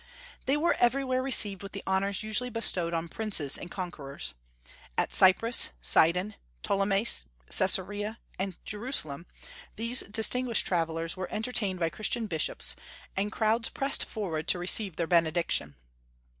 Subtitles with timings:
[0.47, 4.33] They were everywhere received with the honors usually bestowed on princes and conquerors.
[4.97, 9.27] At Cyprus, Sidon, Ptolemais, Caesarea, and Jerusalem
[9.75, 12.75] these distinguished travellers were entertained by Christian bishops,
[13.15, 15.75] and crowds pressed forward to receive their benediction.